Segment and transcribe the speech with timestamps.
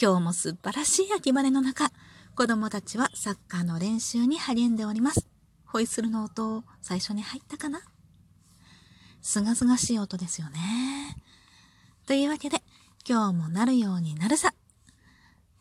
[0.00, 1.90] 今日も素晴らしい秋晴れの中、
[2.36, 5.26] 子供たちはサッカーの練習に励んでおります。
[5.66, 7.80] ホイッスルの音、最初に入ったかな？
[9.20, 10.60] すがすがしい音ですよね。
[12.06, 12.62] というわけで、
[13.08, 14.54] 今日もなるようになるさ。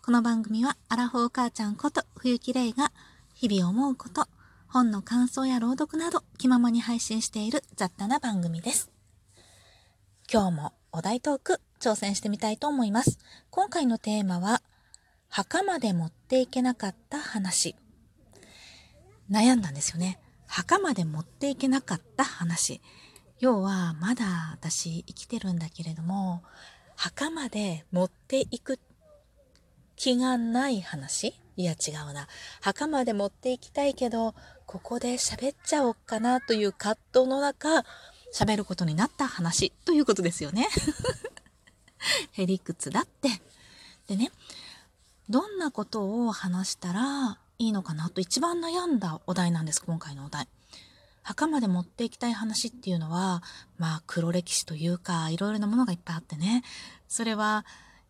[0.03, 2.91] この番組は、アラフォー母ちゃんこと冬木玲が、
[3.33, 4.27] 日々思うこと、
[4.67, 8.91] 本の感想や朗読など、気ままに配信している雑多な番組です。
[10.31, 13.19] 今日もお題トーク挑戦してみたいと思います。
[13.49, 14.61] 今回のテーマは、
[15.29, 17.75] 墓まで持っていけなかった話。
[19.29, 20.19] 悩んだんですよね。
[20.47, 22.81] 墓まで持っていけなかった話。
[23.39, 26.43] 要は、まだ私生きてるんだけれども、
[26.95, 28.79] 墓まで持っていく
[29.95, 32.27] 気がない話いや違うな。
[32.61, 34.35] 墓まで持っていきたいけど、
[34.67, 37.83] ここで喋っちゃおうかなという葛藤の中、
[38.33, 40.67] 喋ることになった話ということですよね。
[42.33, 43.29] へりくつだって。
[44.07, 44.31] でね、
[45.29, 50.47] どんなことを話したらいいのかなと一番悩んだお題なんです、今回のお題。
[51.23, 53.43] 墓まで持っていきたい話っていうのは、
[53.77, 56.63] まあ黒歴史というか、いろいろなものがいっぱいあってね。
[57.09, 57.65] それは、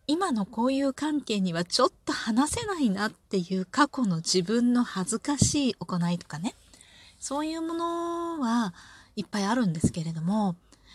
[0.06, 6.54] 今の交友関係にはちょっと話せないなっていう過去の自分の恥ずかしい行いとかね。
[7.18, 8.72] そういうものは
[9.16, 10.54] いっぱいあるんですけれども、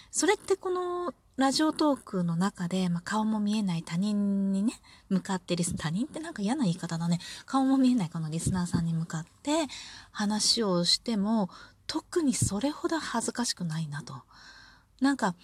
[0.09, 4.73] それってこのラジオトークの中で、まあ、顔も見えない他人にね、
[5.09, 7.19] 向かってリス、他人ってなんか嫌な言い方だね。
[7.47, 9.65] 顔も見えないこのリスナーさんに向かって
[10.11, 11.49] 話をしても、
[11.87, 14.21] 特にそれほど恥ずかしくないなと。
[15.01, 15.35] なんか、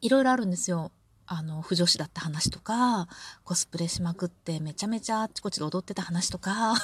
[0.00, 0.92] いろいろあるんですよ。
[1.26, 3.08] あの、不女子だった話とか、
[3.42, 6.74] コスプレしまくってめちゃめちゃあっちこっちで踊ってた話とか、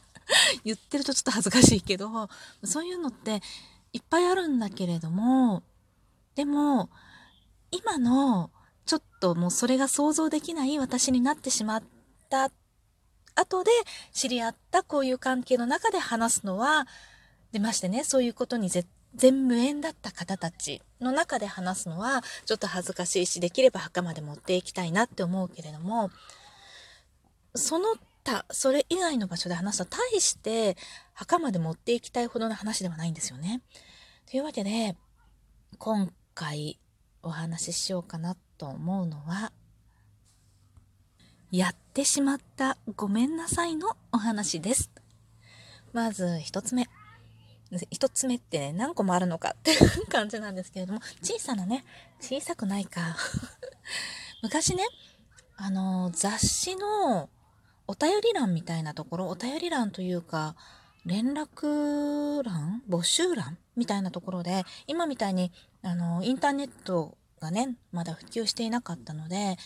[0.64, 2.30] 言ってるとちょっと恥ずかしいけど、
[2.64, 3.42] そういうのって
[3.92, 5.62] いっぱいあるんだけれども、
[6.34, 6.88] でも、
[7.78, 8.50] 今の、
[8.84, 11.82] ちょっともうそれが想像できない私になってしまっ
[12.30, 12.50] た
[13.34, 13.70] 後で
[14.12, 16.86] 知り合ったこういう関係の中で話すのは、
[17.52, 18.70] 出ましてね、そういうことに
[19.14, 26.10] 全無縁だった方たちの中で話すのは、ちょっと恥ずかしいし、できれば墓まで持っていきたいなって思うけれども、
[27.54, 30.76] その他、それ以外の場所で話すと、大して
[31.14, 33.62] 墓まで持っていきたいほどの話ではないんですよね。
[34.30, 34.96] というわけで、
[35.78, 36.78] 今回
[37.26, 39.50] お話ししようかなと思うのは、
[41.50, 44.92] やってしまったごめんなさいのお話です。
[45.92, 46.86] まず一つ目。
[47.90, 51.84] 一つ目ってね、何個もあるのかっていう感じなんですけれども、小さなね、
[52.20, 53.16] 小さくないか。
[54.40, 54.84] 昔ね、
[55.56, 57.28] あの、雑誌の
[57.88, 60.54] お便り欄みたいなところ、お便り欄というか、
[61.04, 62.82] 連絡欄？
[62.88, 63.58] 募集欄？
[63.76, 69.56] みたいなところで、今みたいに、あの、インターネットがね、まだ普及していなかったので、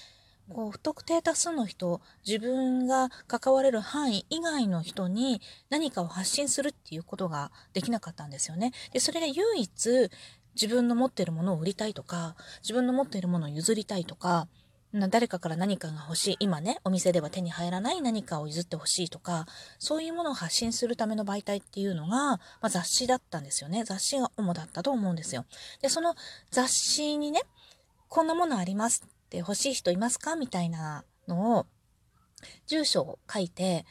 [0.49, 8.73] こう、不特定多数の人、自分が関われる範囲以外の人に何かを発信するっていうことができなかったんですよね。
[8.93, 10.11] で、それで唯一
[10.55, 14.49] 自分の持っているものを売りたいとか、自分の持っているものを譲りたいとか、
[14.93, 19.47] 誰かから何かが欲しい、今ね、お店では手に入らない何かを譲って欲しいとか、
[19.79, 23.85] そういうものを発信するための媒体っていうのが、まあ、雑誌だったんですよね。
[23.85, 25.45] 雑誌が主だったと思うんですよ。
[25.81, 26.17] で、その
[26.51, 27.43] 雑誌にね、
[28.09, 30.35] こんなものありますって欲しい人いますか？
[30.35, 31.67] みたいなのを、
[32.67, 33.87] 住所を書いて、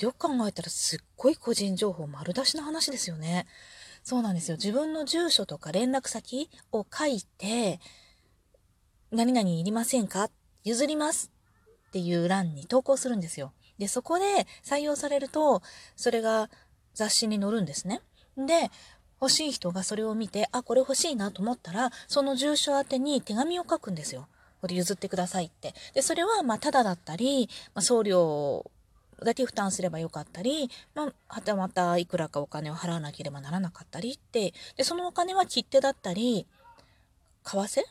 [0.00, 3.46] よく考えたらすっごい個人情報丸出しの話ですよね。
[4.02, 4.56] そうなんですよ。
[4.56, 7.78] 自分の住所とか連絡先を書いて、
[9.12, 10.30] 何々いりませんか？
[10.64, 11.30] 譲ります
[11.88, 13.52] っていう欄に投稿するんですよ。
[13.78, 15.60] で、そこで採用されると、
[15.96, 16.48] それが
[16.94, 18.00] 雑誌に載るんですね。
[18.38, 18.70] で、
[19.20, 24.28] 欲しい人がそれを見て、あ、これ欲しいなと思ったら、その住所宛てに手紙を書くんですよ。
[24.62, 25.74] これ譲ってくださいって。
[25.92, 28.70] で、それは、まあ、ただだったり、まあ、送料
[29.22, 36.46] だけ負担すればよかったり、まあ、はたまたいくらかお金を払わなければならなかったりって、で、そのお金は切手だったり、
[37.44, 37.82] 為替？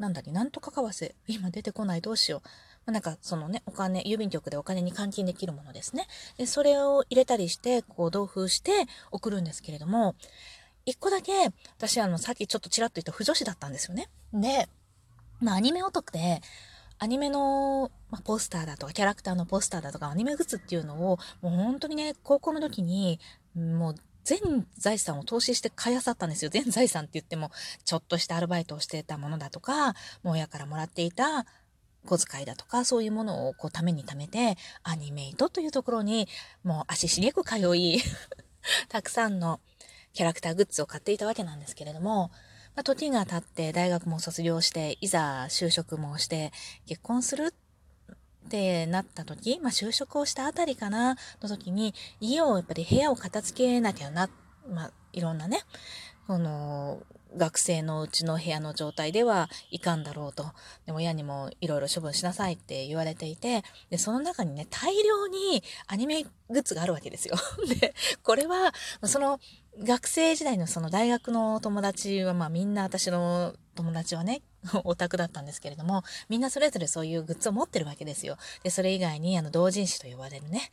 [0.00, 1.14] なんだっけ、なんとか為替。
[1.28, 2.40] 今出てこない、どうしよう。
[2.86, 6.06] まあ、なんか、そのね、お金、郵便局でお金に換金できるものですね。
[6.38, 10.16] で、それを入れたりして、こう、同封して送るんですけれども、
[10.86, 11.32] 一個だけ、
[11.76, 14.08] 私、あの、さっきちょっとちらっと言った不女子だったんですよね。
[14.32, 14.70] で、
[15.38, 16.40] まあ、アニメ男で、
[16.98, 23.20] アニメの、まあ、ポスターだとか、キャラクターのポスターだとか、アニメグッズっていうのを、もう本当にね、高校の時に、
[23.54, 23.94] もう
[24.24, 26.50] 全財産を投資して買いあさったんですよ。
[26.50, 27.50] 全財産って言っても、
[27.84, 31.46] ちょっとしたアルバイトをしてたものだとか、もう親からもらっていた
[32.06, 36.28] 小遣いだとか、そういうものをこうために貯めて、アニメイトというところに、
[36.62, 38.02] もう足しげく通い
[38.88, 39.60] たくさんの
[40.12, 42.30] キャラクターグッズを買っていたわけなんですけれども、
[42.74, 46.52] まあ、時が経って大学も卒業して、いざ就職もして、
[46.86, 47.54] 結婚する
[48.50, 54.28] ってなった時、まあ、就職をしたあたりかな、の時に、家をやっぱり部屋を片付けなきゃな、
[54.68, 55.60] まあ、いろんなね、
[56.26, 57.00] この、
[57.36, 60.46] 学生のうちの部屋の状態ではいかんだろうと。
[60.84, 67.36] でも親にもいろいろ処分しなさいって言われていて、で、その中にね、大量にアニメグッズがあるわけですよ。
[67.80, 67.94] で、
[68.24, 68.74] これは、
[69.04, 69.38] その
[69.78, 74.42] 学生時代のその大学の友達は、まあみんな私の友達はね、
[74.84, 78.36] オタクだったんですけれども、みんなそれぞれそういうグッズを持ってるわけですよ。
[78.62, 80.70] で、それ以外に、あの、同人誌と呼ばれるね、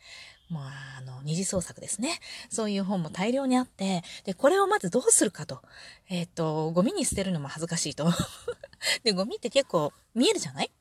[0.49, 2.19] まあ、あの、二次創作ですね。
[2.49, 5.61] そういう本も大量にあって、で、これをまずどうするかと。
[6.09, 8.11] えっ、ー、と、ゴミに捨てるのも恥ずかしいと。
[9.03, 10.71] で、ゴミって結構見えるじゃない？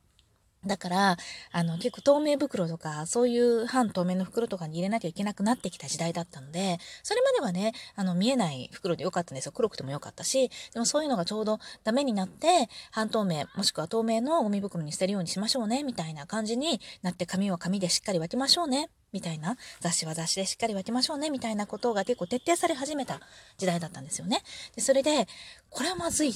[0.67, 1.17] だから、
[1.53, 9.53] あの、結構透明袋とか、そういう半透明の袋とかに入れなきゃいけなくなってきた時代だったので、それまではね、あの、見えない袋でよかったんですよ。
[9.53, 23.21] 黒くてもよかったし、でもそういうのがちょうどダメになって、半透明、もしくは透明のゴミ袋に捨てるようにしましょうね、みたいな感じになって、紙は紙でしっかり分けましょうね、みたいな、雑誌は雑誌でしっかり分けましょうね、みたいなことが結構徹底され始めた
[23.57, 24.43] 時代だったんですよね。
[24.75, 25.29] で、それで、
[25.71, 26.35] これはまずい。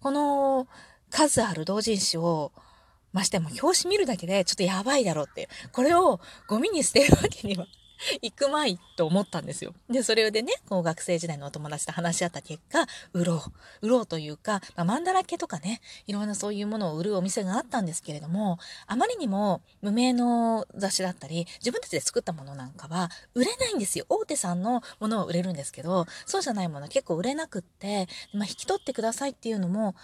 [0.00, 0.66] この
[1.10, 2.52] 数ある同人誌を、
[3.12, 5.48] ましても表紙見るだけでちょっとやばいだろうって。
[5.72, 7.66] これをゴミに捨てるわけには
[8.22, 9.74] 行くまいと思ったんですよ。
[9.88, 13.44] で、それでね、こう学生時代のお友達と話し合った結果、売ろ
[13.82, 13.86] う。
[13.86, 24.06] 売ろうというか、まあ、マンダラ系とかね、いろんなそういうものを売るお店があったんですけれども、あまりにも無名の雑誌だったり、自分たちで作ったものなんかは売れないんですよ。
[24.08, 29.94] 大手さんのものは売れるんですけど、そうじゃないものは結構売れなくって、まあ、引き取ってくださいっていうのも、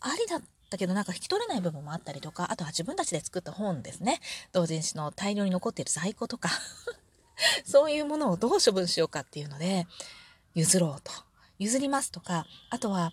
[0.00, 4.20] ありだっだけどなんか引き取れない部分もあったりとか、あとは自分たちで作った本ですね。
[4.52, 6.50] 同人誌の大量に残っている在庫とか
[7.64, 9.86] そういうものをどう処分しようかっていうので、
[10.54, 11.12] 譲ろうと。
[11.58, 13.12] 譲りますとか、あとは、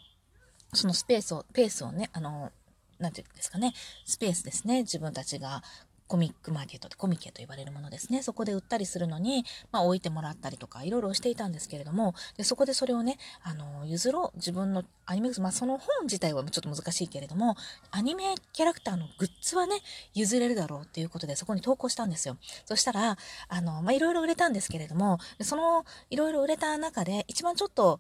[0.74, 2.52] そのスペースを、ペースをね、あの、
[3.00, 3.74] なんていうんですかね、
[4.06, 4.82] スペースですね。
[4.82, 5.64] 自分たちが
[6.14, 8.22] コミックマーケットでコミケと言われるものですね。
[8.22, 17.58] そこで売ったりするのに、まあ置いてもらったりとか、いろいろしていたんですけれども、でそこでそれをね、あの、譲ろう、自分のアニメグッズ、まあその本自体はちょっと難しいけれども、
[17.90, 19.78] アニメキャラクターのグッズはね、
[20.14, 22.38] 譲れるだろうっていうことでそこに投稿したんですよ。
[22.66, 23.18] そしたら、
[23.48, 28.00] あの、まあいろいろ売れたんですけれども、そのいろいろ売れた中で、一番ちょっと、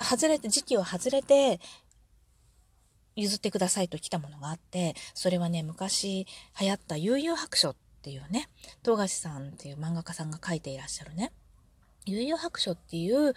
[0.00, 1.58] 外れて、時期を外れて、
[3.16, 6.26] 譲ってくださいと来たものがあって、それはね、昔
[6.60, 8.48] 流行った悠々白書っていうね、
[8.84, 11.32] 東樫さんっていう漫画家さんが書いていらっしゃるね、
[12.06, 13.34] 悠々白書っていう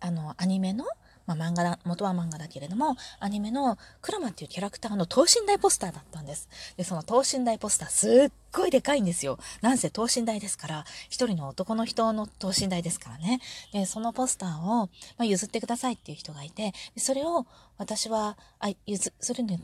[0.00, 0.84] あのアニメの
[1.28, 6.48] まあ、漫画だ、元は漫画だけれども、アニメのクラマっていうキャラクターの等身大ポスターだったんです。
[6.78, 9.38] で、その等身大ポスターすっごいでかいんですよ。
[9.60, 13.40] なんせ等身大ですから、一人の男の人の等身大ですからね。
[13.74, 14.88] で、そのポスターを、ま
[15.18, 17.46] あ、譲ってくださいっていう人がいて、それを
[17.76, 19.60] 私は、あ、譲、それね、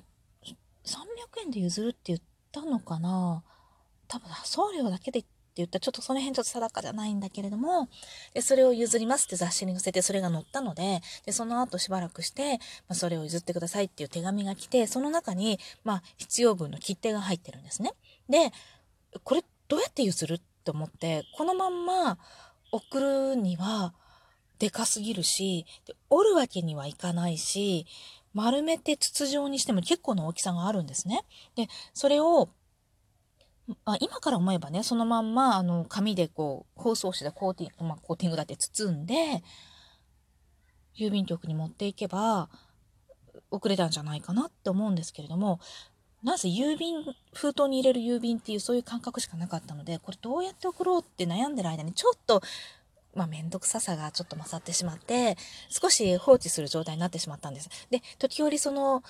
[0.84, 2.20] 300円で譲るって言っ
[2.52, 3.42] たのかな
[4.06, 7.88] 多分送料だけでって言ったら、ちょっとその辺ちょっと定かじゃないんだけれども、
[8.32, 12.58] で、それを譲りますって雑誌に載せて、それが載ったので、で、その後しばらくして、ま
[12.90, 17.92] あ、それを譲ってくださいっていう手紙が来て、その中に、まあ、必要分の切手が入ってるんですね。
[18.28, 18.52] で、
[19.22, 22.18] これどうやって譲るって思って、このまんま
[22.72, 23.00] 送
[23.34, 23.94] るには、
[24.58, 25.66] でかすぎるし、
[26.10, 27.86] 折るわけにはいかないし、
[28.34, 31.24] 丸めて筒状にしても結構な大きさがあるんですね。
[31.54, 32.48] で、それを
[33.84, 39.42] あ今から思えばね、そのまんま、あの、紙でこう、包装紙でコーティング、まあ、コーティングだって包んで、
[40.96, 42.50] 郵便局に持っていけば、
[43.50, 45.60] 遅れたんじゃないかなって思うんですけれども、
[46.22, 47.04] なぜ郵便、
[47.34, 52.42] 封筒に入れる郵便っていうそういう感覚しかなかったので、これどうやって送ろうって悩んでる間にちょっと、
[53.14, 55.36] まあ、めんどくささがちょっと勝ってしまって、
[55.68, 57.68] 少し放置する状態になってしまったんです。
[57.90, 59.02] で、時折その、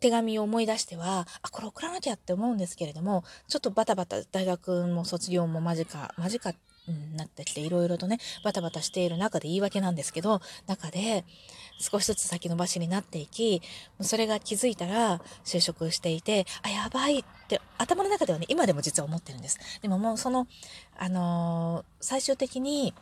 [0.00, 6.54] 手紙を思い出しては、あ、これ送らなきゃって思うんですけれども、ちょっとバタバタ大学も卒業も間近、間近
[6.88, 11.24] になってきて、いろいろとね、バタバタしている中で言い訳なんですけど、中で
[11.78, 13.62] 少しずつ先延ばしになっていき、
[14.00, 19.58] それが気づいたら就職していて、あ、やばいって頭の中ではね、今でも実は思ってるんです。
[19.82, 20.46] でももうその、
[20.98, 22.94] あのー、最終的に、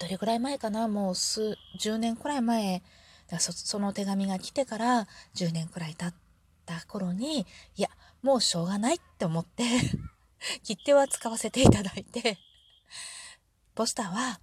[0.00, 2.82] どれぐらい前かなもう数、10年くらい前
[3.28, 6.14] だそその手紙が来てから10年くらい経っ
[6.66, 7.88] た頃に、いや、
[8.22, 9.64] もうしょうがないって思って
[10.62, 12.38] 切手は使わせていただいて、
[13.74, 14.40] ポスターは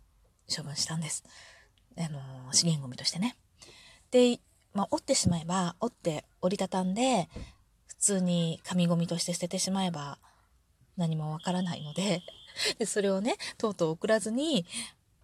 [0.54, 1.24] 処分したんです。
[1.98, 3.38] あの、資源ゴミとしてね。
[4.12, 4.40] で、
[4.74, 7.30] まあ、折ってしまえば、折って折りたたんで、
[7.88, 10.18] 普通に紙ゴミとして捨ててしまえば
[10.98, 12.22] 何もわからないので
[12.78, 14.66] で、それをね、とうとう送らずに、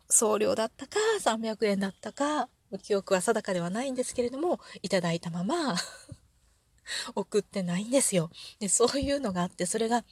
[0.10, 2.50] 送料だったか、300円だったか、
[2.82, 5.76] 記憶は定かではないんですけれども、いただいたまま
[7.16, 8.30] 送ってないんですよ。
[8.60, 10.04] で、そういうのがあって、それが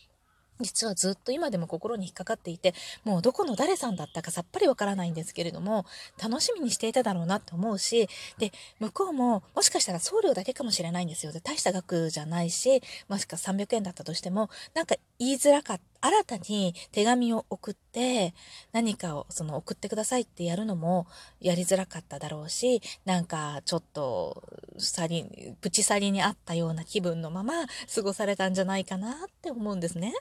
[0.61, 5.85] 実はずっと今でも心に引っかかっていて、もうどこの誰さんだったかさっぱりわからないんですけれども、
[6.21, 8.07] 楽しみにしていただろうなって思うし、
[8.37, 11.31] で、向こうももしかしたら送料だけかもしれないんですよ。
[11.33, 15.94] で、大した額じゃないし、もしか300円だったとしても、なんか言いづらかった。
[16.01, 18.33] 新たに手紙を送って
[18.71, 21.07] 何かをその送ってくださいってやるのも
[21.39, 24.43] やりづらかっただろうしなんかちょっと
[24.77, 30.13] さりプチサリにあったような気分のまま過ごされたんじゃないかなって思うんですね。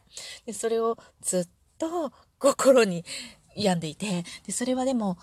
[0.46, 3.04] でそれをずっと心に
[3.56, 5.18] 病んでいてでそれはでも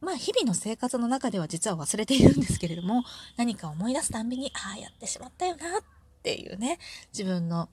[0.00, 3.04] まあ日々の生活の中では実は忘れているんですけれども
[3.36, 5.82] 何か思い出すたんびにああやってしまったよなっ
[6.22, 6.78] ていうね
[7.12, 7.68] 自分の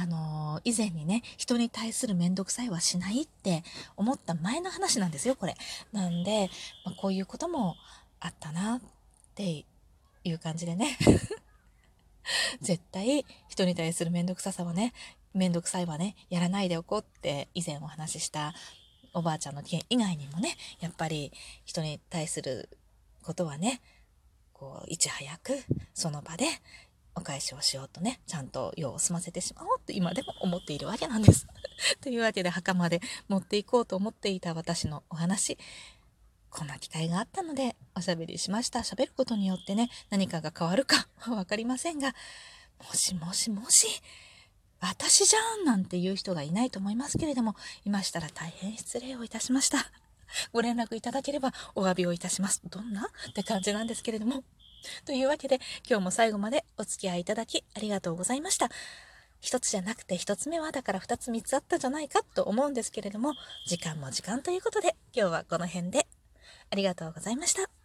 [0.00, 3.64] あのー、以前にね、人に対するめんどくさいはしないって
[3.96, 5.56] 思った前の話なんですよ、これ。
[5.92, 6.50] なんで、
[6.84, 7.74] まあ、こういうことも
[8.20, 8.80] あったなっ
[9.34, 9.64] て
[10.22, 10.96] いう感じでね。
[12.62, 14.92] 絶対人に対するめんどくささはね、
[15.34, 18.54] めんどくさいはね、やらないでおこうって以前お話しした
[19.14, 21.32] おばあちゃんの件以外にもね、やっぱり
[21.64, 22.68] 人に対する
[23.22, 23.80] ことはね、
[24.52, 25.58] こう、いち早く
[25.92, 26.46] その場で
[27.18, 31.48] お返しをしようとね、ちゃんと用を済ませてしまおうと今でも思っているわけなんです。
[32.00, 35.58] というわけで墓まで持っていこうと思っていた私のお話、
[36.48, 38.80] こんな機会があったのでおしゃべりしました。
[38.80, 42.14] 喋ることによってね、何かが変わるかは分かりませんが、
[42.88, 44.00] もしもしもし、
[44.80, 49.90] 私じゃんなんていう人がいないと思いますけれども、いましたら大変失礼をいたしました。
[50.52, 52.62] ご連絡いただければお詫びをいたします。
[52.70, 54.44] どんなって感じなんですけれども。
[55.04, 58.68] というわけで、今日も最後までお付き合いいただきありがとうございました。
[59.40, 63.34] 一つじゃなくて一つ目はだから二つ三つあったじゃないかと思うんですけれども、
[63.66, 66.06] 時間も時間ということで、今日はこの辺で
[66.70, 67.77] ありがとうございました。